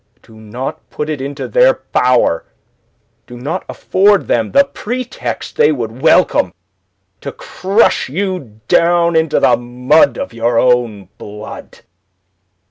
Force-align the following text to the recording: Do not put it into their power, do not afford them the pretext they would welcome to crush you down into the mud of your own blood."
Do 0.23 0.33
not 0.37 0.79
put 0.89 1.11
it 1.11 1.21
into 1.21 1.47
their 1.47 1.75
power, 1.75 2.43
do 3.27 3.37
not 3.37 3.63
afford 3.69 4.25
them 4.27 4.49
the 4.51 4.63
pretext 4.63 5.57
they 5.57 5.71
would 5.71 6.01
welcome 6.01 6.55
to 7.21 7.31
crush 7.31 8.09
you 8.09 8.59
down 8.67 9.15
into 9.15 9.39
the 9.39 9.57
mud 9.57 10.17
of 10.17 10.33
your 10.33 10.57
own 10.57 11.09
blood." 11.19 11.81